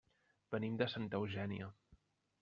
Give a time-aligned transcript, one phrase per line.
[0.53, 1.67] Venim de Santa Eugènia.